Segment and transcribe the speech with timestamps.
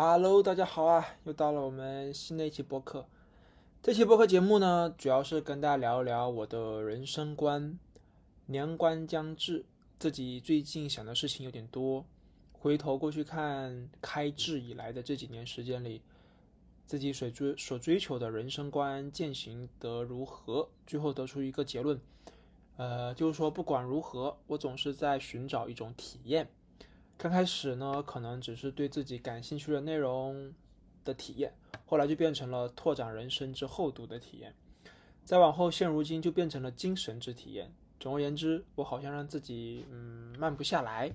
[0.00, 1.04] Hello，大家好啊！
[1.24, 3.04] 又到了我们新的一期播客。
[3.82, 7.76] 这期播客节目呢，主要是跟大家聊一聊我的人生观。
[8.46, 9.64] 年关将至，
[9.98, 12.04] 自己最近想的事情有点多。
[12.52, 16.00] 回头过去看开智以来的这几年时间里，
[16.86, 20.68] 自己所追所追求的人生观践行得如何？
[20.86, 22.00] 最后得出一个结论，
[22.76, 26.48] 呃，就是说不管如何，我总是在寻找一种体验。
[27.18, 30.54] 刚开始呢，可能只是对自己感兴趣的内容
[31.04, 31.52] 的体验，
[31.84, 34.54] 后来就变成了拓展人生之厚度的体验，
[35.24, 37.74] 再往后，现如今就变成了精神之体验。
[37.98, 41.10] 总而言之，我好像让自己嗯慢不下来。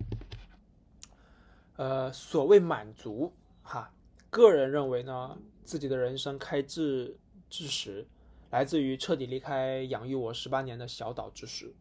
[1.78, 3.90] 呃，所谓满足哈，
[4.30, 7.18] 个人认为呢，自己的人生开智
[7.50, 8.06] 之时，
[8.52, 11.74] 来自于彻底离开养育我十八年的小岛之时。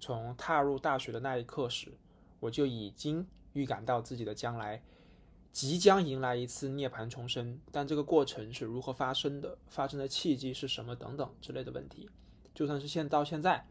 [0.00, 1.92] 从踏入大学的那一刻时，
[2.40, 3.26] 我就已经。
[3.56, 4.82] 预感到自己的将来
[5.50, 9.56] 即将迎来一次涅槃重生，但这个过程是如何发生的？
[9.68, 10.94] 发生的契机是什么？
[10.94, 12.10] 等等之类的问题，
[12.54, 13.66] 就算是现到现在，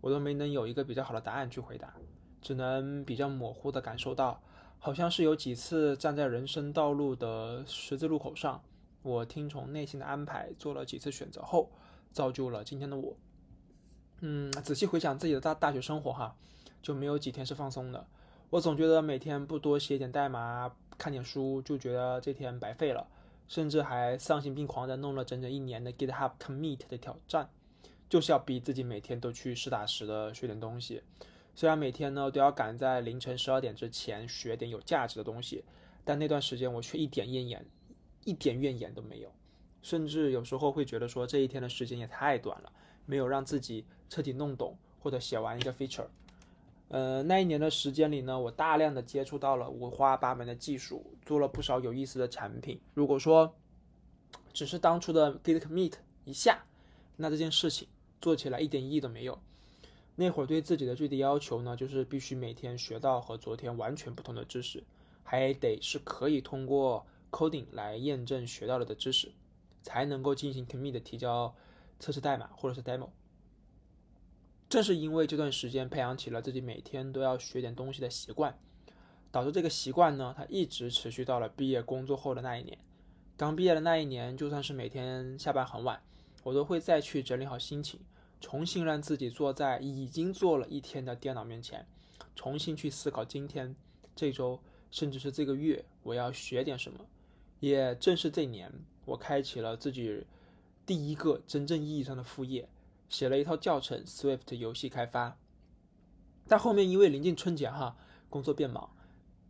[0.00, 1.92] 我都没能有一个比较好的答案去回答，
[2.40, 4.40] 只能比较模糊的感受到，
[4.78, 8.62] 好像是有几次站在人生道路的十字路口上，
[9.02, 11.72] 我听从内心的安排做了几次选择后，
[12.12, 13.16] 造就了今天的我。
[14.20, 16.36] 嗯，仔细回想自己的大大学生活哈，
[16.80, 18.06] 就没有几天是放松的。
[18.52, 23.08] 我总觉得每天不多写点代码、看点书，就觉得这天白费了，
[23.48, 27.48] 甚至还丧心病狂地弄了整整一年的 GitHub Commit 的挑战，
[28.10, 31.02] 就是要逼自己每天都去实打实的学点东西。
[31.54, 35.64] 虽然每天呢都要赶在凌晨十二点之前学点有价值的东西，
[36.04, 37.64] 但那段时间我却一点怨言、
[38.24, 39.32] 一点怨言都没有，
[39.80, 42.70] 甚至有时候会觉得说这一天的时间也太短了，
[43.06, 46.04] 没有让自己彻底弄懂或者写完一个 feature。
[46.92, 52.78] 呃，那一年的时间里呢，我大量的接触到了五花八门的技术，做了不少有意思的产品。
[52.92, 53.56] 如果说
[54.52, 55.94] 只是当初的 Git Commit
[56.26, 56.66] 一下，
[57.16, 57.88] 那这件事情
[58.20, 59.40] 做起来一点意义都没有。
[60.16, 64.84] 那会儿对自己的最低要求呢，就是必须每天学到和昨天完全不同的知识，
[65.24, 69.32] 还得是可以通过 coding 来验证学到了的知识，
[69.82, 71.54] 才能够进行 Commit 提交
[71.98, 73.08] 测试代码或者是 demo。
[74.72, 78.58] 正是因为这段时间培养起了自己每天都要学点东西的习惯，
[79.30, 82.78] 导致这个习惯呢，它一直持续到了毕业工作后的那一年。
[83.36, 86.02] 刚毕业的那一年，就算是每天下班很晚，
[86.42, 88.00] 我都会再去整理好心情，
[88.40, 91.86] 重新让自己坐在已经做了一天的电脑面前，
[92.34, 93.76] 重新去思考今天、
[94.16, 94.58] 这周，
[94.90, 96.98] 甚至是这个月我要学点什么。
[97.60, 98.72] 也正是这年，
[99.04, 100.24] 我开启了自己
[100.86, 102.66] 第一个真正意义上的副业。
[103.12, 105.36] 写了一套教程，Swift 游戏开发，
[106.48, 107.94] 但后面因为临近春节哈，
[108.30, 108.88] 工作变忙，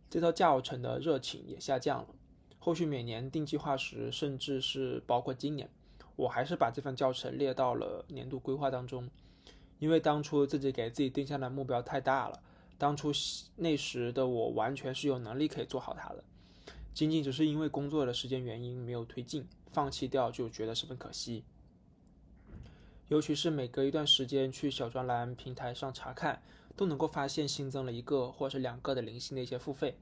[0.09, 2.07] 这套教程的热情也下降了。
[2.59, 5.69] 后续每年定计划时，甚至是包括今年，
[6.17, 9.09] 我还是把这份教程列到了年度规划当中，
[9.79, 12.43] 因为当初自己给自己定下的目标太大了，
[12.77, 13.13] 当初
[13.55, 16.21] 那时的我完全是有能力可以做好它的，
[16.93, 21.45] 仅仅只是因为工作的时间原因没有推进，放弃掉就觉得十分可惜。
[23.13, 26.41] 尤其是每隔一段时间去小专栏平台上查看，
[26.75, 29.99] 都能够发现新增了一个或是两个的零星的一些付费，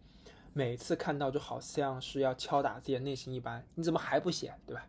[0.54, 4.88] 每次看到就好像是要敲打自己的内心一般，你怎么还不写，对吧？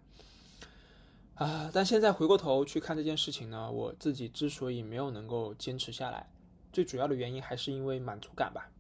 [1.34, 1.68] 啊！
[1.74, 6.30] 但现在回过头去看这件事情呢，我自己之所以没有能够坚持下来，
[6.72, 8.70] 最主要的原因还是因为满足感吧。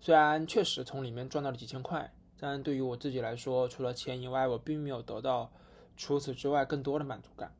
[0.00, 2.10] 虽然确实从里面赚到了几千块，
[2.40, 5.52] 但对于我自己来说，除了钱以外，我并没有得到
[5.94, 7.52] 除此之外更多的满足感。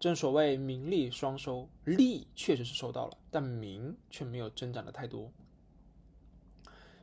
[0.00, 5.32] 正所谓名利双收，利确实是收到了，但名却没有增长的太多。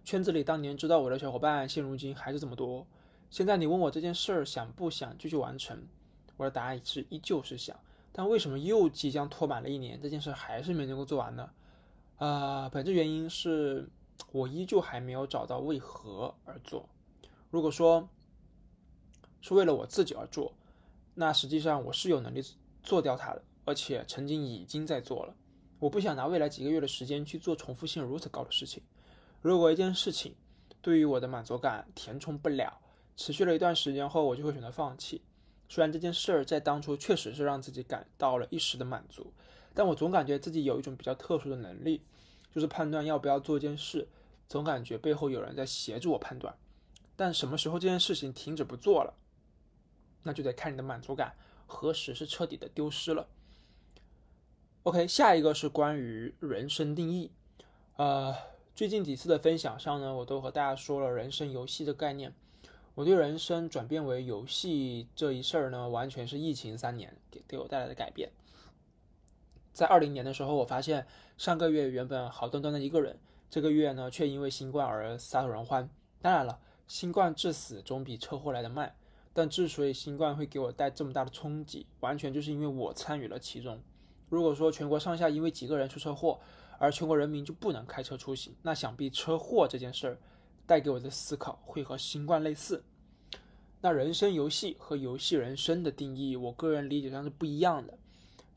[0.04, 2.86] 圈子里当年知道我的小伙伴，现如今还是这么多。
[3.30, 5.88] 现在你问我这件事儿想不想继续完成，
[6.38, 7.80] 我的答案是依旧是想。
[8.12, 11.50] 但为什么又即将拖满了一年，这件事还是没能够做完呢？
[12.18, 13.90] 啊，本质原因是
[14.32, 16.88] 我依旧还没有找到为何而做。
[17.50, 18.08] 如果说
[19.42, 20.54] 是为了我自己而做，
[21.16, 22.44] 那实际上我是有能力。
[22.84, 25.36] 做掉它的，而且曾经已经在做了。
[25.80, 28.84] 我不想拿未来几个月的时间去做重复性如此高的事情。
[29.42, 30.36] 如果一件事情
[30.82, 32.80] 对于我的满足感填充不了，
[33.16, 35.22] 持续了一段时间后，我就会选择放弃。
[35.68, 39.34] 虽然这件事儿在当初确实是让自己感到了一时的满足，
[39.74, 42.04] 但我总感觉自己有一种比较特殊的能力，
[42.54, 44.08] 就是判断要不要做一件事，
[44.48, 46.56] 总感觉背后有人在协助我判断。
[47.16, 49.14] 但什么时候这件事情停止不做了，
[50.24, 51.36] 那就得看你的满足感。
[51.72, 53.28] 何时是彻底的丢失了
[54.84, 57.32] ？OK，下一个是关于人生定义。
[57.96, 58.36] 呃，
[58.76, 62.34] 最近几次的分享上呢，我都和大家说了人生游戏的概念。
[62.94, 68.30] 我对人生转变为游戏这一事儿呢，完全是疫情三年给给我带来的改变。
[69.72, 71.08] 在二零年的时候，我发现
[71.38, 73.18] 上个月原本好端端的一个人，
[73.50, 75.90] 这个月呢却因为新冠而撒手人寰。
[76.22, 78.94] 当然了，新冠致死总比车祸来的慢。
[79.34, 83.82] 但之所以新冠会给我带这么大的冲击，完全就是因为我参与了其中。
[84.30, 86.40] 如果说全国上下因为几个人出车祸，
[86.78, 90.18] 而全国人民就不能开车出行，那想必车祸这件事儿
[90.66, 92.84] 带给我的思考会和新冠类似。
[93.82, 97.98] 那人生游戏和游戏人生的定义，我个人理解上是不一样的。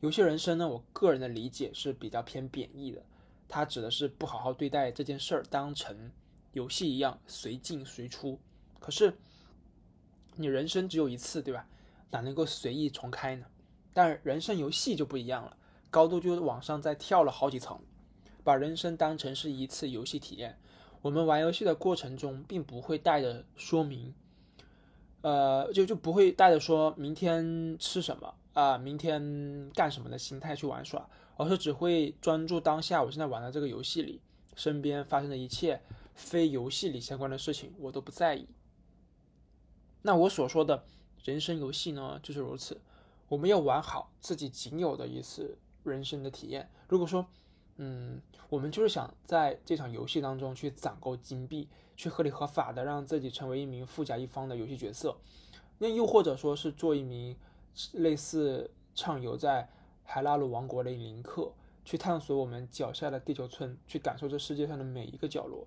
[0.01, 3.03] 游戏人生呢，我个人的理解是比较偏贬义的，
[3.47, 6.11] 它指的是不好好对待这件事儿，当成
[6.53, 8.39] 游戏一样随进随出。
[8.79, 9.11] 可是
[10.35, 11.67] 你人生只有一次，对吧？
[12.11, 13.45] 哪能够随意重开呢？
[13.93, 15.57] 但人生游戏就不一样了，
[15.89, 17.79] 高度就往上再跳了好几层，
[18.43, 20.57] 把人生当成是一次游戏体验。
[21.01, 24.13] 我们玩游戏的过程中，并不会带着说明。
[25.21, 31.07] 呃，就就不会带着说明天吃什么啊，明天干什么的心态去玩耍，
[31.37, 33.01] 而是只会专注当下。
[33.01, 34.21] 我现在玩的这个游戏里，
[34.55, 35.81] 身边发生的一切
[36.13, 38.47] 非游戏里相关的事情，我都不在意。
[40.05, 40.83] 那我所说的
[41.23, 42.79] 人生游戏呢，就是如此。
[43.27, 46.69] 我们要玩好自己仅有的一次人生的体验。
[46.87, 47.25] 如果说，
[47.77, 51.67] 嗯，我们就是想在这场游戏当中去攒够金币。
[51.97, 55.15] 去合理合法的让自己成为一名富甲一方的游戏角色，
[55.77, 57.37] 那又或者说是做一名
[57.93, 59.69] 类似畅游在
[60.03, 61.53] 海拉鲁王国的林克，
[61.85, 65.65] 去探索我们脚下的地球村，去感受这世界上的每一个角落，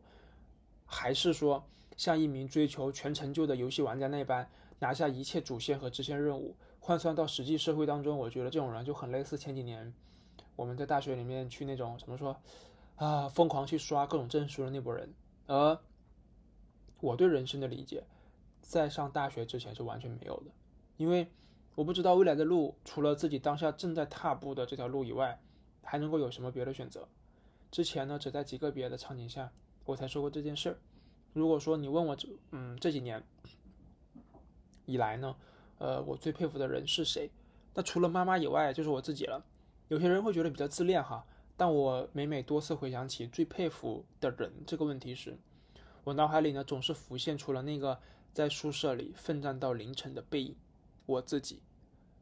[0.85, 1.64] 还是说
[1.99, 4.49] 像一名追求全成就的游戏玩家那般
[4.79, 9.93] 拿下一切主线和支线任务，换算到实际社会当中，我觉得这种人就很类似前几年
[10.56, 12.35] 我们在大学里面去那种怎么说
[12.97, 15.12] 啊，疯狂去刷各种证书的那波人，
[15.47, 15.79] 而。
[17.00, 18.03] 我对人生的理解，
[18.61, 20.50] 在上大学之前是完全没有的，
[20.97, 21.31] 因为
[21.77, 25.41] 我不知道未来的路除了自己当下正在踏步的这条路以外，
[25.85, 27.06] 还能够有什么别的选择。
[27.71, 29.53] 之前呢，只在极个别的场景下，
[29.85, 30.79] 我才说过这件事儿。
[31.32, 33.22] 如果说你问我这嗯这几年
[34.86, 35.36] 以来呢，
[35.78, 37.30] 呃，我最佩服的人是谁？
[37.75, 39.44] 那除了妈妈以外，就是我自己了。
[39.88, 41.25] 有些人会觉得比较自恋哈，
[41.56, 45.38] 但我每每多次回想起最佩服的人这个问题时。
[46.04, 47.98] 我脑海里呢，总是浮现出了那个
[48.32, 50.56] 在宿舍里奋战到凌晨的背影，
[51.06, 51.62] 我自己。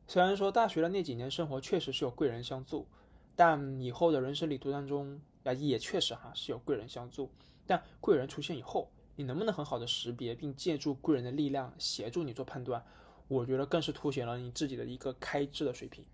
[0.08, 2.86] 虽然说大学的那几年生活确实是有贵人相助，
[3.34, 7.30] 但以后的人生旅途当中啊，也确实哈是有贵人相助。
[7.66, 12.84] 但贵人出现以后，你能不能很好的识别并借助贵人的力量协助你做判断？
[13.28, 16.04] 我觉得更是凸显了你自己的一个开智的水平。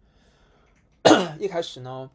[1.39, 2.11] 一开始呢，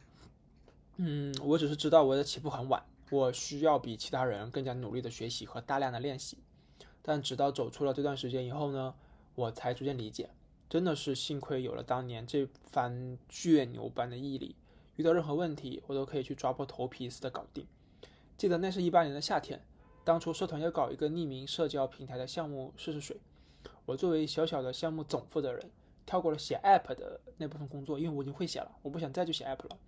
[0.96, 2.82] 嗯，我只是知道我的起步很晚。
[3.10, 6.36] 我需要比其他人更加努力的学习和大量的练习，
[7.00, 8.94] 但直到走出了这段时间以后呢，
[9.34, 10.28] 我才逐渐理解，
[10.68, 14.56] 真的是幸亏有了当年这番倔牛般的毅力，
[14.96, 17.66] 遇到任何问题我都可以去抓破头皮似的搞定。
[18.36, 19.64] 记得那是一八年的夏天，
[20.08, 23.20] 当初社团要搞一个匿名社交平台的项目试试水，
[23.84, 25.70] 我作为小小的项目总负责人，
[26.06, 29.78] 跳过了写 app 的那部分工作，因为我已经会写了，我不想再去写 app 了。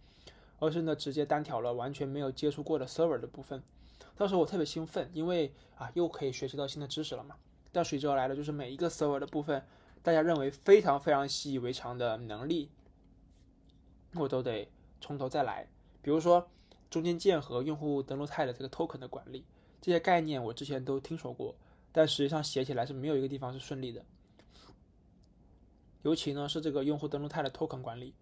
[0.58, 3.62] 而是呢，直接单挑了完全没有接触过的 server 的部分。
[4.14, 7.36] 当时我特别兴奋，因为啊，又可以学习到新的知识了嘛。
[7.72, 9.64] 但随之而来的就是每一个 server 的部分，
[10.02, 12.68] 大家认为非常非常习以为常的能力，
[14.16, 14.68] 我都得
[15.00, 15.66] 从头再来。
[16.02, 16.46] 比如说
[16.90, 19.46] 中间件和用户登录态的这个 token 的管理，
[19.80, 21.54] 这些概念我之前都听说过，
[21.92, 24.04] 但实际上写起来是没有一个地方是顺利的。
[26.02, 28.14] 尤其呢是这个用户登录态的 token 管理。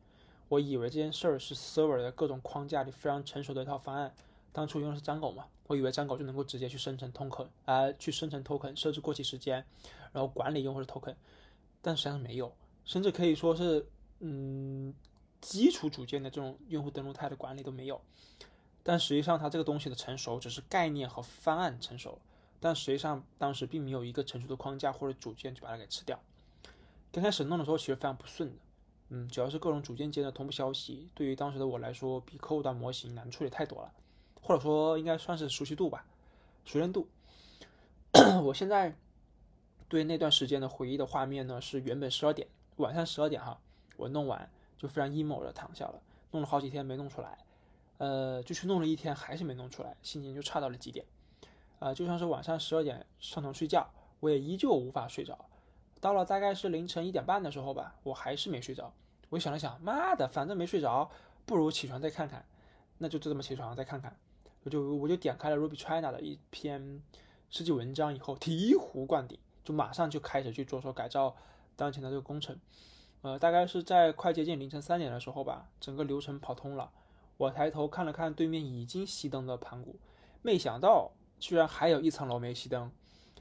[0.48, 4.14] 我以为这件事儿是 server 的各种框架里非常成熟的一套方案。
[4.50, 9.62] 当初用的是张狗嘛，我以为张狗就能够直接去生成 token，啊，去生成 token，设置过期时间，
[10.10, 11.14] 然后管理用户的 token。
[11.82, 12.52] 但实际上没有，
[12.84, 13.86] 甚至可以说是，
[14.20, 14.92] 嗯，
[15.40, 18.00] 基础组件的这种用户登录态的管理都没有。
[18.88, 22.18] 但实际上，它这个东西的成熟只是概念和方案成熟，
[22.58, 26.18] 但实际上当时并没有一个成熟的框架或者组件去把它给吃掉。
[27.12, 28.56] 刚开始弄的时候其实非常不顺的。
[29.10, 33.92] 嗯，主要是各种组件间的同步消息，对于当时的我来说，比客户端模型难处理太多了，
[34.40, 36.06] 或者说应该算是熟悉度吧，
[36.64, 37.06] 熟练度。
[38.42, 38.96] 我现在
[39.86, 43.60] 对那段时间的回忆的画面呢，是原本十二点晚上十二点哈，
[43.98, 47.36] 我弄完就非常 emo 的躺下了，弄了好几天没弄出来，
[47.98, 51.04] 呃，就去弄了一天还是没弄出来，心情就差到了极点。
[51.78, 53.88] 啊，就算是晚上十二点上床睡觉，
[54.20, 55.38] 我也依旧无法睡着。
[56.00, 58.92] 到了大概是凌晨一点半的时候吧，我还是没睡着。
[59.30, 61.10] 我想了想，妈的，反正没睡着，
[61.44, 62.44] 不如起床再看看。
[62.98, 64.16] 那就就这么起床再看看。
[64.64, 67.02] 我就我就点开了 Ruby China 的一篇
[67.50, 71.36] 设计文章，以后醍醐灌顶，就马上就开始去着手改造
[71.76, 72.58] 当前的这个工程。
[73.22, 76.90] 呃，大概是在快接近凌晨三点的时候吧，整个流程跑通了。
[77.38, 79.96] 我抬头看了看对面已经熄灯的盘古，
[80.42, 82.90] 没想到居然还有一层楼没熄灯。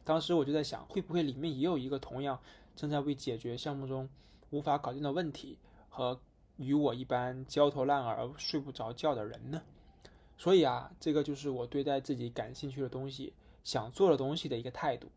[0.03, 2.39] 当时我就在想，会不会里面也有一个同样
[2.75, 4.07] 正在为解决项目中
[4.51, 5.57] 无法搞定的问题
[5.89, 6.19] 和
[6.57, 9.63] 与我一般焦头烂额睡不着觉的人呢？
[10.37, 15.07] 所以啊，这个就是我对待自己感兴趣的东西、想做的东西的一个态度，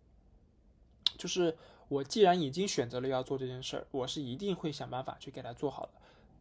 [1.18, 1.54] 就是
[1.88, 5.92] 我既然已经选择了要做这件事儿，我是一定会想办法去给它做好的，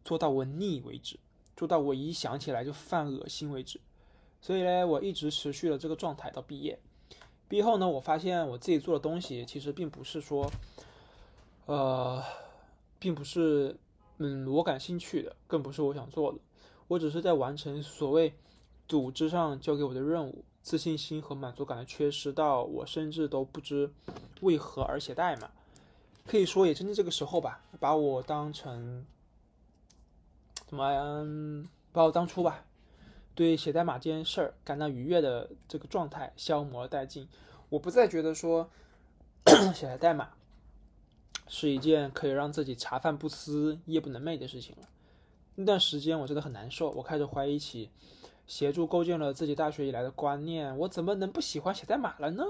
[0.05, 1.19] 做到我腻为止，
[1.59, 3.81] 做到我一想起来就犯恶心为止。
[4.39, 6.79] 所以呢，我一直持续了这个状态到毕业。
[7.49, 10.49] 毕业后呢，我发现我自己做的东西其实并不是说，
[11.65, 12.23] 呃，
[12.97, 13.75] 并不是
[14.19, 16.39] 嗯我感兴趣的，更不是我想做的。
[16.87, 18.33] 我只是在完成所谓
[18.87, 23.91] 组织上交给我的任务，自信心和满足感的缺失到我甚至都不知
[24.39, 25.51] 为何而写代码。
[26.25, 29.05] 可以说，也正是这个时候吧，把我当成
[30.69, 32.63] 怎么嗯把我当初吧。
[33.33, 37.27] 对写代码这件事儿感到愉悦的这个状态消磨殆尽，
[37.69, 38.69] 我不再觉得说
[39.73, 40.29] 写代码
[41.47, 44.87] 是一件可以让自己茶饭不思夜不能寐的事情了。
[45.55, 47.89] 那段时间我真的很难受，我开始怀疑起
[48.45, 52.43] 协助构建了自己大学以来的观念，我怎么能不喜欢写代码了呢？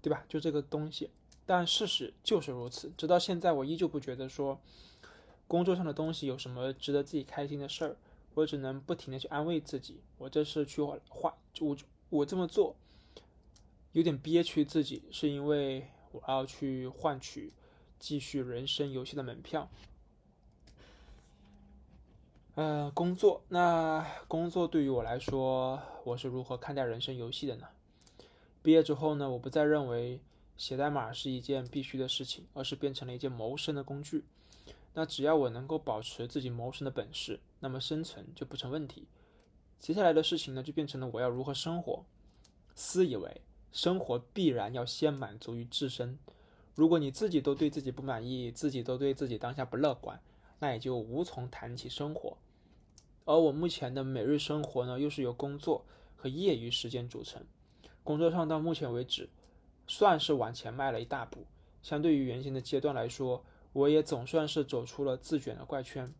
[0.00, 0.24] 对吧？
[0.30, 1.10] 就这个东西。
[1.44, 4.60] 但事实就是如此，直到现在我依旧不觉得说
[5.48, 7.96] 工作上的东西有什么值得自己开心的事儿。
[8.34, 11.76] 我只能不停的去安慰自己，我这是去换，我
[12.08, 12.76] 我这么做
[13.90, 17.52] 有点憋屈自己，是因为我要去换取
[17.98, 19.68] 继续人生游戏的门票。
[22.54, 27.66] 呃，工作，那工作对于我来说，我是如何看待人生游戏的呢？
[28.62, 30.20] 毕业之后呢，我不再认为
[30.56, 34.22] 写代码是一件必须的事情，而是变成了一件谋生的工具。
[34.98, 39.06] 那只要我能够保持自己谋生的本事，那么生存就不成问题。
[39.78, 42.04] 接下来的事情呢，就变成了我要如何生活。
[42.74, 43.40] 私以为，
[43.70, 46.18] 生活必然要先满足于自身。
[46.74, 50.20] 如果你自己都对自己不满意，自己都对自己当下不乐观，
[50.58, 52.36] 那也就无从谈起生活。
[53.24, 55.84] 而我目前的每日生活呢，又是由工作
[56.16, 57.40] 和业余时间组成。
[58.02, 59.28] 工作上到目前为止，
[59.86, 61.46] 算是往前迈了一大步。
[61.84, 66.12] 相对于原先的阶段来说，我也总算是走出了自卷的怪圈。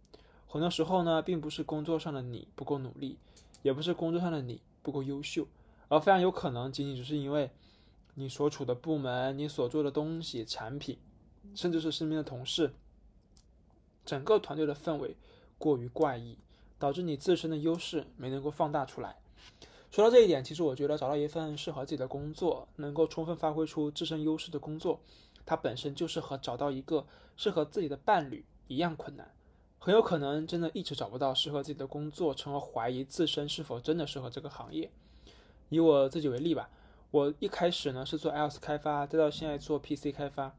[0.46, 3.18] 很多时候呢，并不是工作上的你不够努力，
[3.62, 5.46] 也不是工作上的你不够优秀，
[5.88, 7.50] 而非常有可能仅仅只是因为
[8.14, 10.98] 你所处的部门、你所做的东西、产品，
[11.54, 12.72] 甚至是身边的同事，
[14.04, 15.16] 整个团队的氛围
[15.58, 16.38] 过于怪异，
[16.78, 19.16] 导致你自身的优势没能够放大出来。
[19.90, 25.00] 说到这一点，其实我觉得找到一份适合自己的工作，能够充分发挥出自身优势的工作。
[25.48, 29.34] 它本身就是和找到一个适合自己的伴侣一样困难，
[29.78, 34.90] 很有可能真的一直找不到适合自己的工作，从而怀疑自身是否真的适合这个行业。
[35.70, 36.68] 以我自己为例吧，
[37.10, 40.54] 我一开始呢是做 iOS 开发，再到现在做 PC 开发，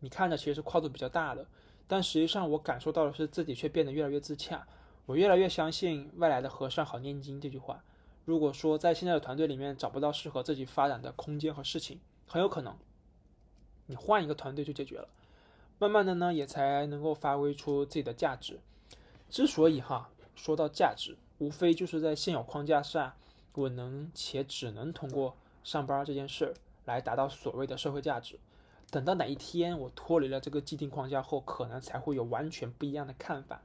[0.00, 1.46] 你看着其实是跨度比较大的，
[1.86, 4.66] 但实际上我感受到的是自己却变得越来越自洽。
[5.06, 7.84] 我越来越相信“外来的和尚好念经”这句话。
[8.24, 12.76] 如果说在现在的团队里面找不到适合自己发展的空间和事情，很有可能。
[13.86, 15.08] 你换一个团队就解决了，
[15.78, 18.60] 慢慢的呢，也才能够发挥出自己的价值。
[19.28, 23.16] 之所以哈说到价值，无非就是在现有框架下，
[23.54, 28.38] 我能且只能通过上班这件事儿来达到所谓的社会价值。
[28.90, 33.62] 等到哪一天我脱离了这个既定框架后，可能才会有完全不一样的看法。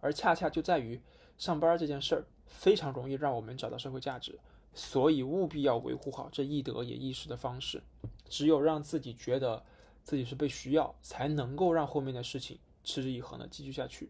[0.00, 1.00] 而恰恰就在于
[1.38, 4.38] 上班这件事儿非常容易让我们找到社会价值。
[4.72, 7.82] 所以务必要维护好这易得也易失的方式，
[8.30, 9.62] 只有让自己觉得
[10.02, 14.08] 自己是被需要，才能够让后面的事情持之以恒的继续下去。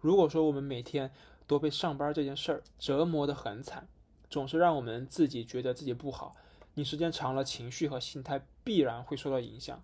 [0.00, 1.12] 如果说我们每天
[1.46, 3.86] 都被上班这件事儿折磨得很惨，
[4.28, 6.34] 总是让我们自己觉得自己不好，
[6.74, 9.80] 你时间长了，情绪和心态必然会受到影响。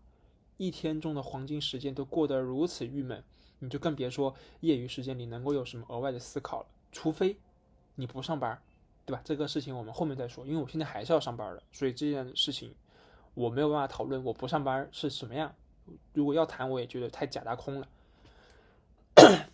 [0.57, 3.23] 一天中的黄金时间都过得如此郁闷，
[3.61, 6.67] 你就更别说业余时间里能够有什么额外的思考了。
[6.91, 7.37] 除非
[7.95, 8.61] 你不上班。
[9.07, 9.21] 对吧？
[9.23, 12.75] 这个事情我们后面再说，因为我现在还是要上班的，所以这件事情
[13.35, 14.25] 我没有办法讨论。
[14.25, 15.55] 我不上班是什么样？
[16.15, 17.89] 如果要谈，我也觉得太假大空了。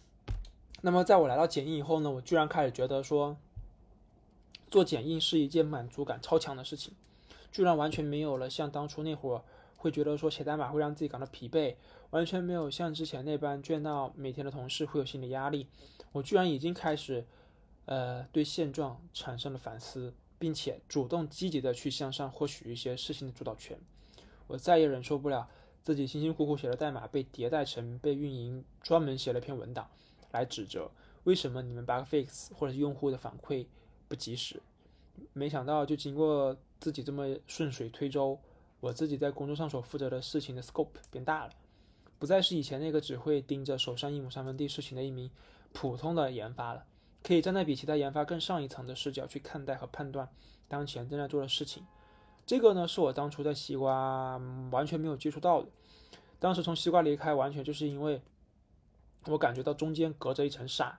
[0.82, 3.36] 那么，在我来到剪映以后呢，我居然开始觉得说，
[4.70, 6.94] 做剪映是一件满足感超强的事情，
[7.50, 9.42] 居然完全没有了像当初那会儿
[9.76, 11.74] 会觉得说写代码会让自己感到疲惫，
[12.10, 15.66] 完全没有像之前那般倦到每天的同事会有心理压力。
[16.12, 17.26] 我居然已经开始。
[17.86, 23.78] 呃，对现状产生了反思，并且主动积极的去向上获取一些事情的主导权。
[24.48, 25.48] 我再也忍受不了
[25.84, 29.88] 自己辛辛苦苦写的代码被迭代成被运营专门写了篇文档
[30.32, 30.90] 来指责
[31.24, 33.66] 为什么你们 bug fix 或者用户的反馈
[34.08, 34.60] 不及时。
[35.34, 38.38] 没想到就经过自己这么顺水推舟，
[38.80, 41.52] 我自己在工作上所负责的事情的 scope 变大了，
[42.18, 45.30] 不再是以前那个只会盯着手上一亩三分地事情的一名
[45.72, 46.86] 普通的研发了，
[47.22, 50.28] 可以站在比其他研发更上一层的视角去看待和判断
[50.68, 51.86] 当前正在做的事情。
[52.46, 55.68] 这个呢，是我当初在西瓜完全没有接触到的。
[56.38, 58.22] 当时从西瓜离开，完全就是因为
[59.26, 60.98] 我感觉到中间隔着一层纱。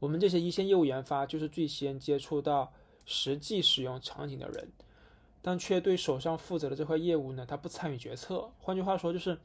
[0.00, 2.72] 我们这些一线业务研发，就是最先接触到
[3.06, 4.70] 实际使用场景的人，
[5.40, 8.50] 但却对手上负责的这块业务呢，他不参与决策。
[8.58, 9.38] 换句话说，就是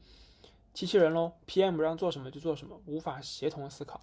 [0.72, 4.00] 机器人喽，PM 让做什么就做什么，无法协同思考。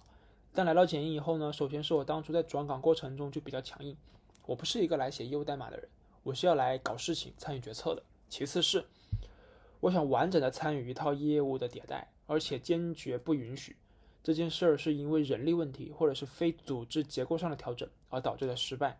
[0.54, 3.96] 但来到剪映以后呢，首先是我当初在转岗过程中就比较强硬，
[4.44, 5.88] 我不是一个来写业务代码的人。
[6.22, 8.02] 我是要来搞事情、参与决策的。
[8.28, 8.84] 其次是，
[9.80, 13.76] 我想完整的参与一套业务的迭代，而且坚决不允许
[14.22, 18.98] 这件事儿是因为人力问题或者是非组织结构上的调整而导致的失败。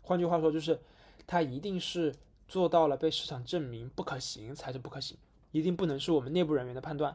[0.00, 0.80] 换句话说，就是
[1.26, 2.14] 它一定是
[2.48, 5.18] 做到了被市场证明不可行才是不可行，
[5.50, 7.14] 一定不能是我们内部人员的判断。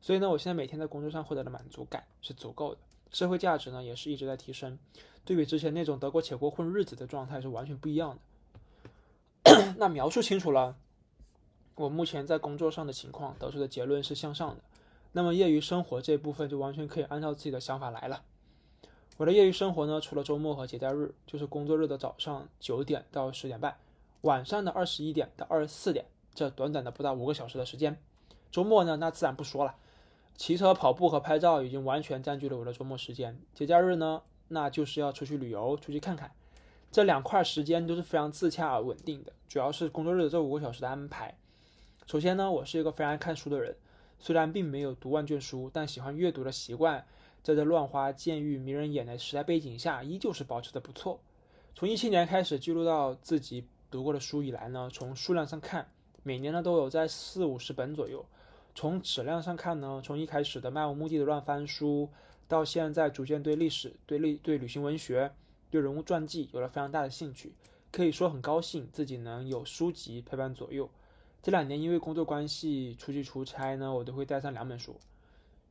[0.00, 2.80] 所以呢，我现在每天在工作上获得的满足感是足够的，
[3.14, 4.76] 社会价值呢也是一直在提升，
[5.24, 8.18] 对比之前那种得过且过混日子的状态是完全不一样
[9.44, 9.72] 的。
[9.78, 10.76] 那描述清楚了，
[11.76, 14.56] 我目前在工作上的情况，得出的结论是向上的。
[15.12, 18.24] 那么业余生活这部分就完全可以按照自己的想法来了。
[19.16, 23.76] 我的业余生活呢，除了周末和节假日，就是工作日的早上九点到十点半，
[24.22, 26.04] 晚上的二十一点到二十四点，
[26.34, 27.96] 这短短的不到五个小时的时间。
[28.50, 29.76] 周末呢，那自然不说了，
[30.36, 33.40] 骑车、跑步和拍照已经完全占据了我的周末时间。
[33.54, 36.32] 节假日呢，那就是要出去旅游，出去看看。
[36.90, 41.36] 这两块时间都是非常自洽而稳定的，主要是工作日的这五个小时的安排。
[42.06, 43.76] 首先呢，我是一个非常爱看书的人，
[44.18, 47.06] 虽然并没有读万卷书，但喜欢阅读的习惯，
[47.42, 51.20] 在这乱花渐欲迷人眼的时代背景下，依旧是保持的不错。
[51.74, 55.88] 从一七年开始记录到自己读过的书以来呢，从数量上看，
[56.22, 58.20] 每年呢都有在四五十本左右；
[58.74, 62.10] 从质量上看呢，从一开始的漫无目的的乱翻书，
[62.48, 65.32] 到现在逐渐对历史、对历、对旅行文学。
[65.70, 67.52] 对人物传记有了非常大的兴趣，
[67.90, 70.88] 可以说很高兴自己能有书籍陪伴左右。
[71.42, 74.94] 这两年因为工作关系出去出差呢，我都会带上两本书。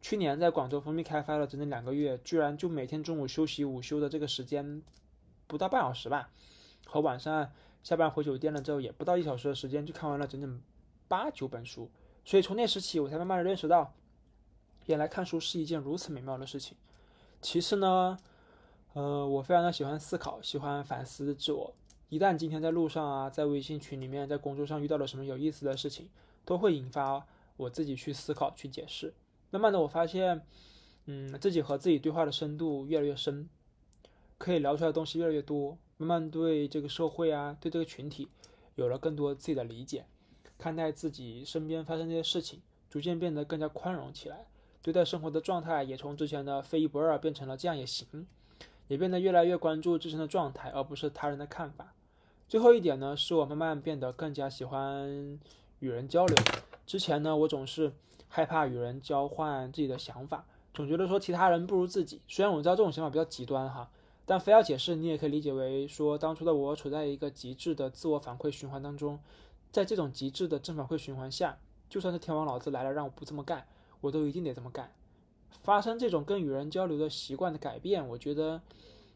[0.02, 4.82] 去年在广州封闭开发了整整两个月，居然就每天中午休息午休的这个时间
[5.48, 6.30] 不到半小时吧，
[6.86, 7.50] 和晚上
[7.82, 10.62] 下班回酒店了之后也不到一小时的时间，就看完了整整
[11.08, 11.89] 八九本书。
[12.26, 13.94] 所以从那时起，我才慢慢的认识到，
[14.86, 16.78] 原来看书是一件如此美妙的事情。
[17.42, 18.18] 其次呢。
[18.96, 21.74] 呃，我非常的喜欢思考，喜欢反思自我。
[22.10, 26.08] 一旦今天在路上啊，在微信群里面，在工作上遇到了什么有意思的事情，
[26.46, 27.26] 都会引发
[27.58, 29.16] 我自己去思考、去解释。
[29.50, 30.46] 慢慢的，我发现，
[31.06, 33.50] 嗯，自己和自己对话的深度越来越深，
[34.38, 35.76] 可以聊出来的东西越来越多。
[35.98, 38.30] 慢慢对这个社会啊，对这个群体，
[38.76, 40.06] 有了更多自己的理解，
[40.58, 44.46] 看待自己身边发生这些事情，逐渐变得更加宽容起来。
[44.82, 48.28] 对待生活的状态也从之前的非一不二变成了这样也行。
[48.89, 51.94] 也变得越来越关注自身的状态，而不是他人的看法。
[52.50, 55.39] 最后一点呢，是我慢慢变得更加喜欢
[55.80, 56.38] 与人交流。
[56.86, 57.94] 之前呢，我总是
[58.28, 62.22] 害怕与人交换自己的想法，总觉得说其他人不如自己。
[62.28, 63.89] 虽然我知道这种想法比较极端哈，
[64.26, 69.18] 但非要解释，你也可以理解为说，当初的我处在一个极致的自我反馈循环当中，
[69.74, 71.58] 在这种极致的正反馈循环下，
[71.90, 73.68] 就算是天王老子来了让我不这么干，
[74.02, 74.94] 我都一定得这么干。
[75.64, 78.62] 发生这种跟与人交流的习惯的改变，我觉得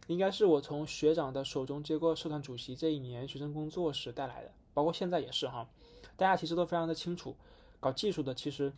[0.07, 5.69] 应该是我从学长的手中接过社团主席这一年学生工作时带来的，包括现在也是哈。
[6.15, 7.35] 大家其实都非常的清楚，
[7.79, 8.73] 搞技术的其实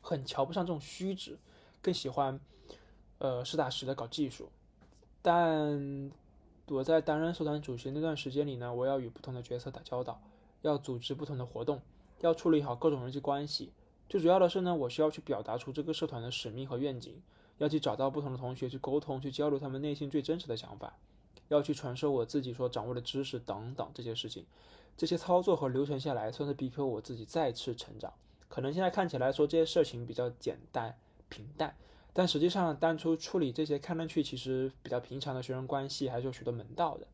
[0.00, 1.36] 很瞧不上这种虚职，
[1.82, 2.38] 更喜欢
[3.18, 4.48] 呃实打实的搞技术。
[5.20, 6.12] 但
[6.68, 10.20] 我在担任社团主席那段时间里呢，我要与不同的角色打交道，
[10.66, 11.80] 要组织不同的活动，
[12.20, 13.72] 要处理好各种人际关系。
[14.08, 17.20] 最主要的是呢，我需要去表达出这个社团的使命和愿景，
[17.58, 20.96] 要去找到不同的同学去沟通，去交流他们内心最真实的想法，
[21.48, 24.46] 要去传授我自己所掌握的知识等等这些事情，
[24.96, 28.12] 这些操作和流程下来，算是逼迫我自己再次成长。
[28.48, 30.96] 可能现在看起来说这些事情比较简单
[31.28, 31.76] 平淡，
[32.12, 37.06] 但实际上当初处理这些看上去其实比较平常的学生关系，还是有许多门道的。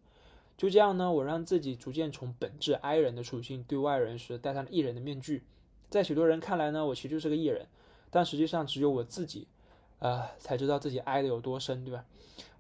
[0.63, 5.43] 就这样呢，我让自己逐渐从本质 I 人的属性，对外人时戴上了艺人的面具。
[5.91, 7.67] 在许多人看来呢，我其实就是个艺人，
[8.13, 9.49] 但实际上只有我自己，
[9.99, 12.05] 呃，才知道自己爱的有多深，对吧？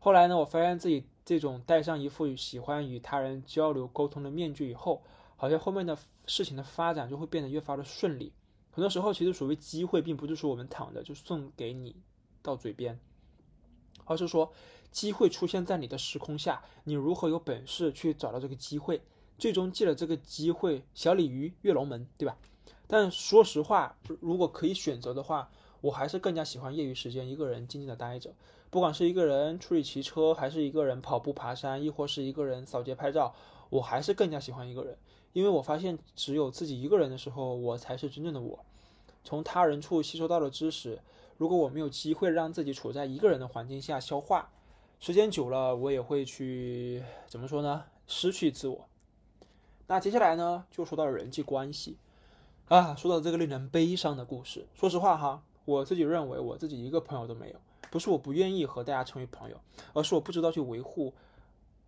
[0.00, 5.04] 后来呢，我发现自己这种戴上一副喜欢与他人交流沟通的面具以后，
[5.36, 8.32] 好像后面的事情的发展就会变得越发的顺利。
[8.72, 11.94] 很多时候，其实所谓机会，并不是说我们躺着就送给你
[12.42, 12.98] 到嘴边，
[14.06, 14.52] 而是说
[14.92, 19.00] 机会出现在你的时空下，你如何有本事去找到这个机会，
[19.38, 22.36] 最终借了这个机会，小鲤鱼跃龙门，对吧？
[22.86, 25.50] 但说实话，如果可以选择的话，
[25.80, 28.34] 我还是更加喜欢业余时间一个人静静的待着，
[28.68, 33.34] 不管是一个人出去骑车，还是一个人跑步爬山，亦或是一个人扫街拍照，
[33.70, 34.98] 我还是更加喜欢一个人，
[35.32, 38.62] 因为我发现只有自己一个人的时候，我才是真正的我。
[39.24, 41.00] 从他人处吸收到的知识，
[41.38, 44.50] 如果我没有机会让自己处在一个人的环境下消化，
[45.02, 47.86] 时间久了，我也会去怎么说呢？
[48.06, 48.86] 失去自我。
[49.88, 51.96] 那接下来呢，就说到人际关系。
[52.68, 57.56] 啊，说到这个令人悲伤的故事，说实话哈，我自己认为我自己一个朋友都没有，
[57.90, 59.60] 不是我不愿意和大家成为朋友，
[59.92, 61.12] 而是我不知道去维护，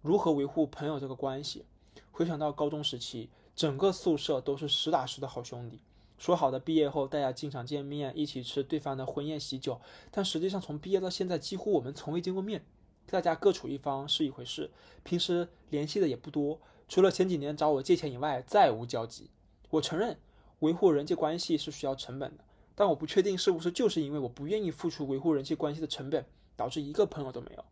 [0.03, 1.65] 如何维护朋友这个关系。
[2.11, 5.79] 回想到高中时期，整个宿舍都是实打实的好兄弟，
[6.19, 12.65] 说好的毕业后大家经常见面，一起吃对方的婚宴喜酒，但实际上从毕业到现在，几乎我们从未见过面，
[13.11, 14.71] 大家各处一方是一回事，
[15.03, 19.31] 平时联系的也不多，除了前几年找我借钱以外，再无交集。
[19.71, 20.19] 我承认。
[20.61, 26.25] 维护人际关系是需要成本的，但我不确定是不是就是因为我不愿意付出维护人际关系的成本，
[26.57, 27.65] 导致一个朋友都没有。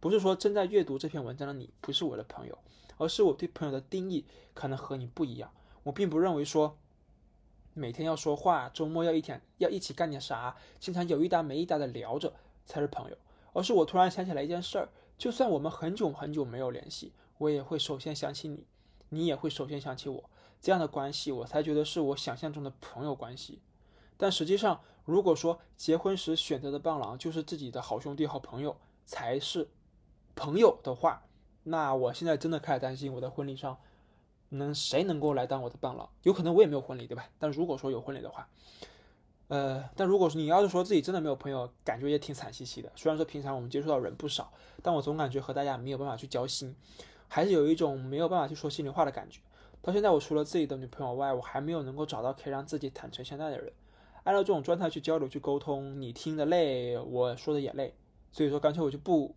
[0.00, 2.56] 不是说正在阅读这篇文章的你不是我的朋友，
[2.96, 4.24] 而是我对朋友的定义
[4.54, 5.52] 可能和你不一样。
[5.82, 6.78] 我并不认为说
[7.74, 12.32] 每天要说话，周末要一天要一起干点啥，经常有一搭没一搭的聊着
[12.64, 13.16] 才是朋友，
[13.52, 18.66] 而是我突然想起来一件事儿，就算我们很久很久没有联系，我也会首先想起你，
[19.08, 20.30] 你也会首先想起我。
[20.60, 23.60] 这样的关系，我才觉得是我想象中的朋友关系。
[24.16, 29.68] 但实际上，如果说结婚时选择的伴郎就是自己的好兄弟、好朋友才是
[30.34, 31.22] 朋友的话，
[31.62, 33.78] 那我现在真的开始担心，我的婚礼上
[34.48, 36.08] 能谁能够来当我的伴郎？
[36.24, 37.28] 有可能我也没有婚礼，对吧？
[37.38, 38.48] 但如果说有婚礼的话，
[39.48, 42.92] 呃，但如果说你要是说自己真的没有朋友，感觉也挺惨兮兮的。
[42.94, 46.74] 虽然说平常我们接触到人不少，但我总感觉和大家没有办法去交心，
[47.28, 49.40] 还是有一种没有办法去说心里话的感觉。
[49.80, 53.72] 到现在，我除了自己的女朋友外，我还没有能够找到可以让自己坦诚相待的人。
[54.24, 57.94] 按照这种状态去交流、去沟通，你听的累，我说的也累，
[58.30, 59.34] 所以说干脆我就不，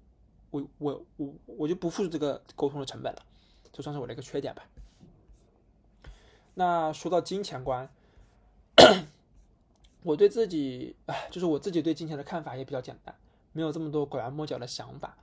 [0.50, 3.22] 我我我我就不付出这个沟通的成本了，
[3.72, 4.64] 就算是我的一个缺点吧。
[6.56, 7.90] 那说到金钱观，
[10.04, 13.16] 我对自己，哎，就是我自己对金钱的看法也比较简单，
[13.52, 15.18] 没有这么多拐弯抹角的想法。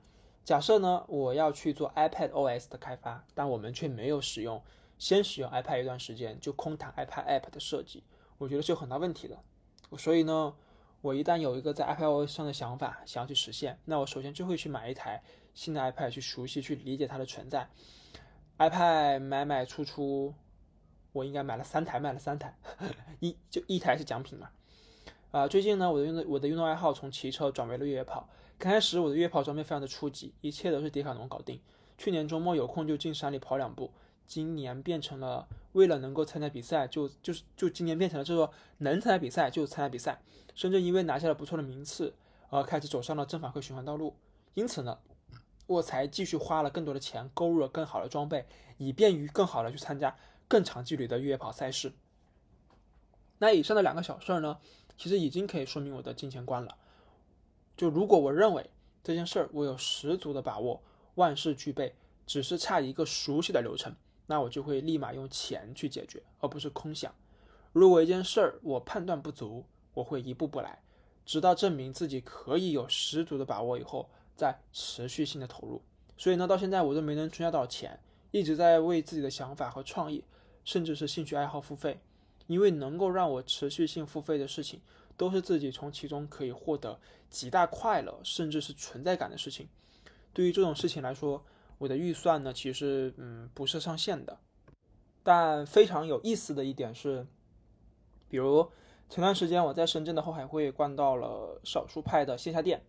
[0.44, 4.62] 假设呢，我要去做 iPad OS 的开发，但我们却没有使用。
[4.98, 8.02] 先使用 iPad 一段时间，就空谈 iPad App 的设计，
[8.36, 9.38] 我觉得是有很大问题的。
[9.96, 10.54] 所以呢，
[11.00, 15.22] 我一旦有一个在 iPad OS 上的想法，想要去实现，那我首先就会去买一台
[15.54, 17.68] 新的 iPad，去熟悉、去理解它的存在。
[18.58, 20.34] iPad 买买出出，
[21.12, 22.56] 我应该买了三台，卖了三台，
[23.20, 24.50] 一就一台是奖品嘛。
[25.30, 28.26] 啊，最近呢，我的运动我的运动爱好从骑车转为了越野跑。
[28.56, 31.60] 刚开始我的越野跑装备非常的初级，一切都是迪卡侬搞定。
[31.98, 33.92] 去年周末有空就进山里跑两步。
[34.26, 40.20] 今年变成了为了能够参加比赛，就就是就今年变成了，就是说能参加比赛就参加比赛，
[40.54, 42.14] 甚至因为拿下了不错的名次，
[42.48, 44.16] 而开始走上了正反馈循环道路。
[44.54, 44.98] 因此呢，
[45.66, 48.46] 我才继续花了更多的钱，购入了更好的装备，
[48.78, 51.92] 以便于更好的去参加更长距离的越野跑赛事。
[53.38, 54.58] 那以上的两个小事儿呢，
[54.98, 56.76] 其实已经可以说明我的金钱观了。
[57.76, 58.68] 就如果我认为
[59.02, 60.82] 这件事儿我有十足的把握，
[61.14, 61.94] 万事俱备，
[62.26, 63.94] 只是差一个熟悉的流程。
[64.26, 67.14] 那我就会立马用钱去解决，而不是空想。
[67.72, 70.82] 如果一件事儿我判断不足，我会一步步来，
[71.24, 75.80] 直到证明自己可以有十足的把握以后，再持续性的投入。
[76.18, 77.98] 所以呢，到现在我都没能存下多少钱，
[78.32, 80.24] 一直在为自己的想法和创意，
[80.64, 82.00] 甚至是兴趣爱好付费。
[82.48, 84.80] 因为能够让我持续性付费的事情，
[85.16, 86.98] 都是自己从其中可以获得
[87.30, 89.68] 极大快乐，甚至是存在感的事情。
[90.32, 91.44] 对于这种事情来说，
[91.78, 94.38] 我的预算呢，其实嗯不是上限的，
[95.22, 97.26] 但非常有意思的一点是，
[98.28, 98.68] 比如
[99.08, 102.82] 前段时间我在深圳的后海会逛到了少数派的线下店，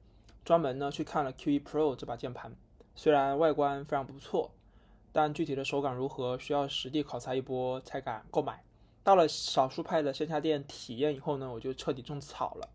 [0.45, 2.55] 专门呢去看了 Q1 Pro 这把键盘，
[2.95, 4.51] 虽然外观非常不错，
[5.11, 8.63] 但具体的手感如何需要实地考察一波才敢购买。
[9.09, 12.69] 到了少数派的线下店体验以后呢，我就彻底种草了，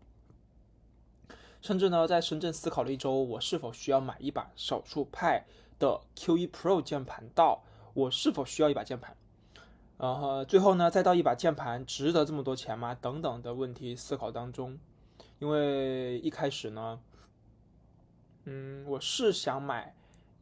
[1.61, 5.45] 甚至呢在深圳思考了一周，我是否需要买一把少数派。
[5.77, 9.15] 的 Q1 Pro 键盘到我是否需要一把键盘，
[9.97, 12.95] 然后最后呢，再到一把键盘值得这么多钱吗？
[12.95, 14.79] 等等的问题思考当中，
[15.39, 17.01] 因为一开始呢，
[18.45, 19.93] 嗯，我是想买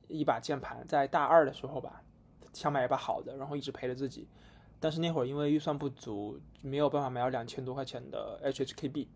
[0.08, 2.03] 一把键盘，在大二的时候吧，
[2.53, 4.27] 想买一把好的，然后一直陪着自己，
[4.83, 9.07] 但是那会儿因为预算不足，没有办法买到两千多块钱的 HHKB。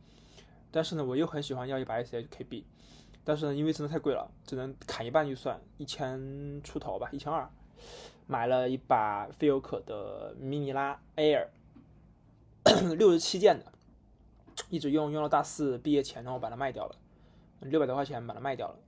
[0.72, 2.64] 但是呢，我又很喜欢要一把 SHKB，
[3.26, 7.50] 但是呢，因为真的太贵了，只能砍一半预算，一千出头吧，一千二，
[8.28, 11.48] 买了一把菲欧可的迷你拉 Air，
[12.98, 13.66] 六十七件的，
[14.70, 16.96] 一直用用到大四毕业前，然后把它卖掉了，
[17.60, 18.80] 六百多块钱把它卖掉了。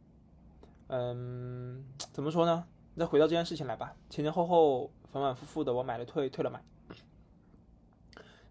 [0.87, 2.65] 嗯，怎么说呢？
[2.95, 6.61] 再回到这件事情来吧，前前后后反反复复的，我买了退，退了买，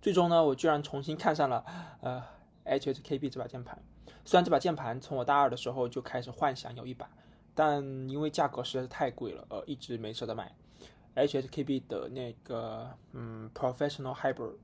[0.03, 1.64] 最终呢，我居然重新看上了
[2.01, 2.23] 呃
[2.64, 3.81] HHKB 这把键盘。
[4.25, 7.09] 虽然这把键盘从我大二的时候就开始幻想有一把，
[7.55, 10.55] 但因为价格实在是太贵了，呃，一直没舍得买。
[11.14, 14.57] HHKB 的那个嗯 Professional Hybrid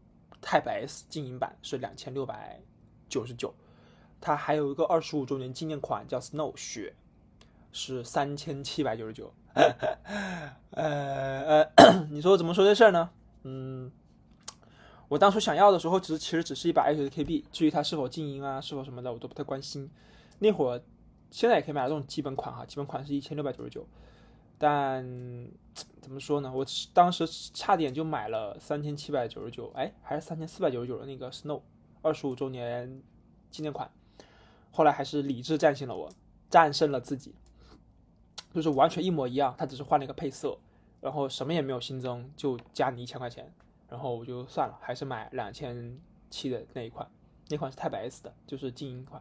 [0.42, 2.60] Type S 静音版是两千六百
[3.08, 3.54] 九十九，
[4.20, 6.94] 它还有一个二十五周年纪念款叫 Snow 雪，
[7.72, 9.32] 是三千七百九十九。
[9.54, 11.72] 呃 呃，
[12.10, 13.10] 你说怎么说这事儿呢？
[13.44, 13.90] 嗯，
[15.08, 19.88] 我当初想要的时候，只其实只是一把 HKB，至于它是否静音啊，是否什么的，我都不太关心。
[20.40, 20.82] 那会儿
[21.30, 23.86] 现在也可以买这种基本款哈，基本款是一千六百九十九，
[24.58, 25.04] 但
[26.00, 26.52] 怎么说呢？
[26.52, 31.60] 我当时差点就买了三千七百九十九，哎，还是三千四百九十九的那个 Snow
[32.02, 33.00] 二十五周年
[33.50, 33.88] 纪念款，
[34.72, 36.10] 后来还是理智战胜了我，
[36.50, 37.34] 战胜了自己。
[38.54, 40.56] 就是完全一模一样，它只是换了一个配色，
[41.00, 43.52] 然后什么也没有新增，就加你一千块钱，
[43.88, 45.98] 然后我就算了，还是买两千
[46.30, 47.10] 七的那一款，
[47.48, 49.20] 那款是 Type S 的，就是静音款。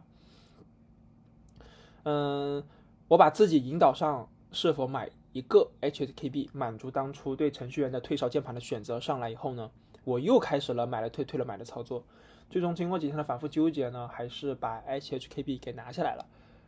[2.04, 2.64] 嗯，
[3.08, 9.68] 我把自己引导上是否买一个 HKB 满足当初对程序员的退烧键盘的选择上来以后呢，
[10.04, 12.04] 我又开始了买了退退了买的操作，
[12.48, 16.26] 最终经过几天的反复纠结呢，还是把 HKB 给拿下来了。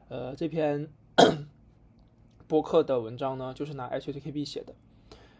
[0.08, 0.90] 呃，这篇。
[2.48, 4.74] 播客的文章呢，就是拿 H T K B 写的。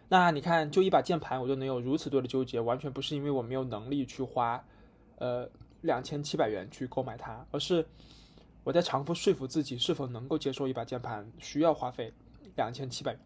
[0.09, 4.65] 那你看，就一把键盘，我就能有如此多的纠结，完全不是因为我没有能力去花，
[5.17, 5.49] 呃，
[5.83, 7.85] 两千七百元去购买它，而是
[8.63, 12.13] 我在尝试说服自己是否能够接受一把键盘需要花费
[12.55, 13.21] 两千七百元。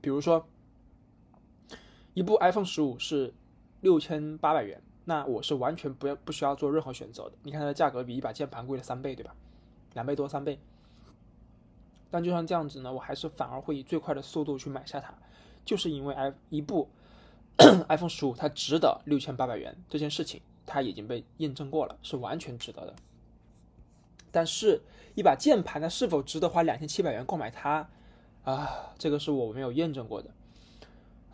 [0.00, 0.46] 比如说，
[2.14, 3.34] 一部 iPhone 十五是
[3.80, 7.32] 六千八百元，那我是完全不要不需要做任何选择的。
[7.42, 9.34] 你看它的价格比一把键盘贵了三倍，对吧？
[9.94, 10.58] 两倍多，三倍。
[12.10, 15.12] 但就算这样子呢，我还是反而会以最快的速度去买下它，
[15.64, 16.88] 就是因为 i 一部
[17.88, 22.94] iPhone 十五它值得六千八百元这件事情，它已经被验证过了，是完全值得的。
[24.30, 24.80] 但是，
[25.14, 27.88] 一把键盘它是否值得花两千七百元购买它
[28.44, 28.94] 啊？
[28.98, 30.30] 这个是我没有验证过的。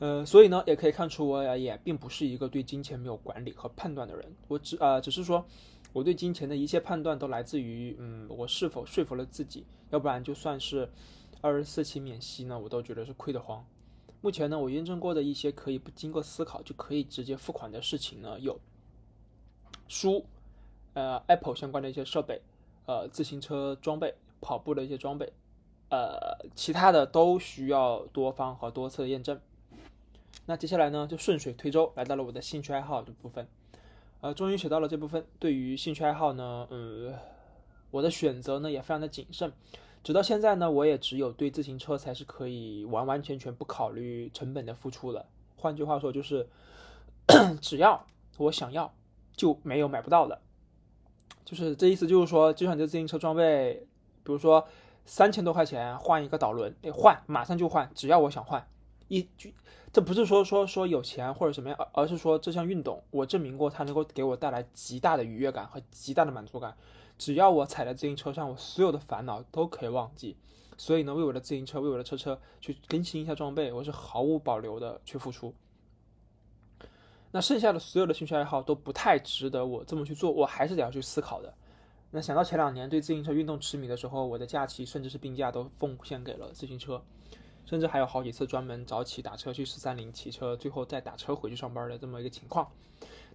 [0.01, 4.35] 呃，所以呢，也可以看出我也并不是一个对金钱没有管理和判断的人。
[4.49, 5.47] 我只呃，只是说。
[5.95, 10.91] 我对金钱的一切判断都来自于，嗯，我是否说服了自己，要不然就算是
[11.41, 13.65] 二十四期免息呢，我都觉得是亏得慌。
[14.21, 18.59] 目前呢，我验证过的一些可以不经过思考就可以直接付款的事情呢，有
[19.87, 20.27] 书，
[20.95, 22.43] 呃，Apple 相关的一些设备，
[22.87, 25.33] 呃，自行车装备、跑步的一些装备，
[25.91, 29.41] 呃，其他的都需要多方和多次的验证。
[30.47, 33.47] 那接下来呢，就顺水推舟来到了我的兴趣爱好的部分。
[34.25, 35.23] 呃，终于写到了这部分。
[35.39, 37.15] 对于兴趣爱好呢，嗯，
[37.91, 39.53] 我的选择呢也非常的谨慎。
[40.03, 45.27] 直到现在呢，我也只有对自行车才是可以完完全全不考虑成本的付出的。
[45.57, 46.49] 换句话说，就是
[47.61, 48.07] 只要
[48.39, 48.95] 我想要，
[49.37, 50.41] 就没有买不到的。
[51.45, 53.87] 就是这意思，就是说，就像你这自行车装备，
[54.23, 54.67] 比如说
[55.05, 58.67] 三千多块钱换一个导轮，得换，马上就换，只要我想换，
[59.09, 59.55] 一句。
[59.93, 66.77] 这不是说说说有钱或者什么样，而而是说这项运动，我证明过它能够给我带来极大的愉悦感和极大的满足感。
[67.17, 70.37] 只要我踩在自行车上，我所有的烦恼都可以忘记。
[70.77, 75.55] 所以呢，为我的自行车，为我的车车去更新一下装备，我是毫无保留的去付出。
[77.31, 81.55] 那剩下的所有的兴趣爱好都不太值得我这么去做，我还是得要去思考的。
[82.11, 87.01] 那想到前两年对自行车运动痴迷的时候，我的假期甚至是病假都奉献给了自行车。
[87.65, 92.71] 甚至还有好几次专门早起打车去十三陵骑车，最后再打车回去上班的这么一个情况。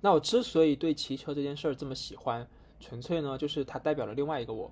[0.01, 2.47] 那我之所以对骑车这件事儿这么喜欢，
[2.79, 4.71] 纯粹呢就是它代表了另外一个我。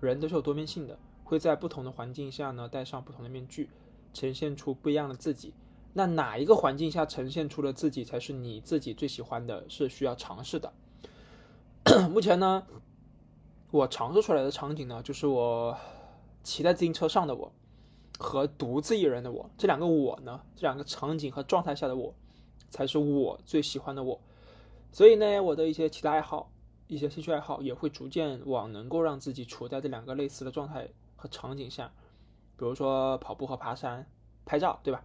[0.00, 3.70] 人都是有多面性的，会在不同的环境下呢戴上不同的面具，
[4.12, 5.54] 呈现出不一样的自己。
[5.94, 9.64] 那哪一个环境下呈现出了自己才是你自己最喜欢的？
[9.70, 10.72] 是需要尝试的。
[12.10, 12.66] 目前呢，
[13.70, 15.74] 我尝试出来的场景呢，就是我
[16.42, 17.50] 骑在自行车上的我。
[18.18, 22.14] 和独自一人的我，这两个我呢，这两个场景和状态下的我，
[22.70, 24.20] 才是我最喜欢的我。
[24.90, 26.50] 所以呢，我的一些其他爱好、
[26.86, 31.92] 一些兴趣爱好也会逐渐往能够让自己处在这两个类似的状态和场景下，
[32.56, 34.08] 比如说跑步和爬山、
[34.44, 35.04] 拍照，对吧？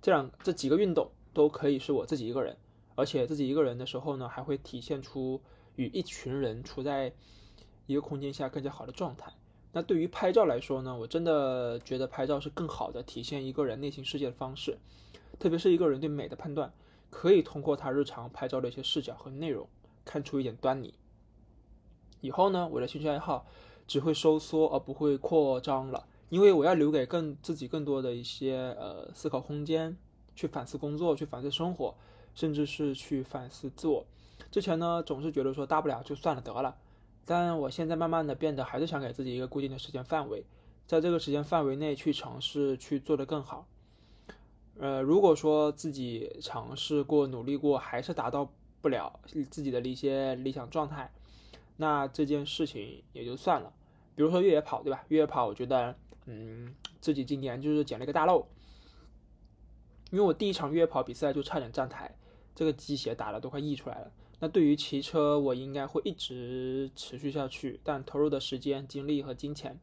[0.00, 2.56] 这两这几个运动都可以是我自己一个人，
[2.94, 5.42] 而且自己一个人的时候呢，还会体现出
[5.74, 7.12] 与一群人处在
[7.86, 9.32] 一个空间下更加好的状态。
[9.76, 14.78] 那对于拍照来说呢，我真的觉得拍照是更好的体现一个人内心世界的方式，
[15.38, 16.72] 特别是一个人对美的判断，
[17.10, 19.68] 可以通过他日常拍照的一些视角和内容
[20.02, 20.94] 看出一点端倪。
[22.22, 23.44] 以后呢，我的兴趣爱好
[23.86, 29.94] 只会收缩而不会扩张了，因为我要留给更自己更多的一些呃思考空间，
[30.34, 31.94] 去反思工作，去反思生活，
[32.34, 34.06] 甚至是去反思自我。
[34.50, 36.78] 之前呢，总是觉得说大不了就算了得了。
[37.26, 40.44] 但我现在慢慢的变得还是想给自己一个固定的时间范围，
[40.86, 43.66] 在这个时间范围内去尝试去做得更好。
[44.78, 49.18] 呃，如果说自己尝试过、努力过，还是达到不了
[49.50, 51.10] 自己的一些理想状态，
[51.76, 53.72] 那这件事情也就算了。
[54.14, 55.02] 比如说越野跑，对吧？
[55.08, 58.46] 越野跑，我觉得，嗯，自己今年就是捡了一个大漏，
[60.10, 62.14] 因为我第一场越野跑比赛就差点站台，
[62.54, 64.12] 这个鸡血打的都快溢出来了。
[64.38, 69.78] 那对于骑车，我应该会一直持续下去，但投入的时间、精力和金钱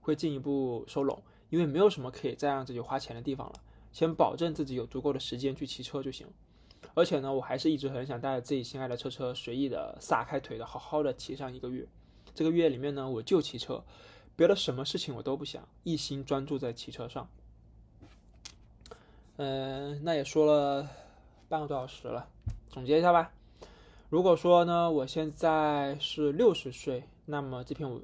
[0.00, 3.54] 会进一步收拢，因为没有什么可以再让自己花钱的地方了。
[3.92, 6.26] 先保证自己有足够的时间去骑车就行。
[6.94, 11.86] 而且呢，我还是一直很想带着自己心爱的车车，随意的撒开腿的，好好的骑上一个月。
[12.34, 13.84] 这个月里面呢，我就骑车，
[14.34, 17.28] 别的什么事情我都不想，一心专注在骑车上。
[19.36, 20.88] 嗯，那也说了
[21.48, 22.28] 半个多小时了，
[22.68, 23.32] 总结一下吧。
[24.14, 28.00] 如果说呢，我现在是六十岁，那么这篇文，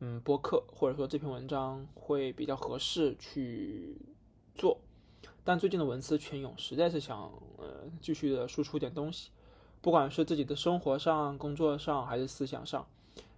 [0.00, 3.96] 嗯，播客或者说这篇文章会比较合适去
[4.54, 4.76] 做。
[5.44, 9.30] 但最近的文思泉涌，实在是想呃继续的输出点东西，
[9.80, 12.86] 不管是自己的生活上、工作上还是思想上，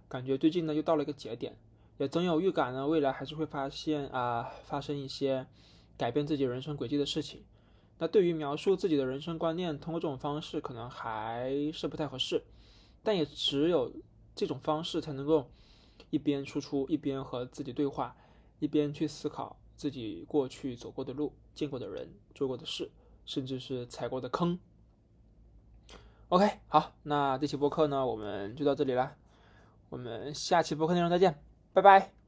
[0.09, 1.55] 感觉最近呢又到了一个节点，
[1.99, 5.47] 也总有预感呢，未来还是会发现啊发生一些
[5.97, 7.43] 改变自己人生轨迹的事情。
[7.99, 12.41] 那对于描述自己的人生观念，通过这种方式可能还是不太合适，
[13.03, 13.93] 但也只有
[14.33, 15.51] 这种方式才能够
[16.09, 18.15] 一边输出，一边和自己对话，
[18.59, 22.89] 一边去思考自己过去走过的路、见过的人、做过的事，
[23.25, 24.57] 甚至是踩过的坑。
[26.29, 29.17] OK，好，那这期播客呢，我们就到这里啦，
[29.89, 32.18] 我们下期播客内容再见，拜拜。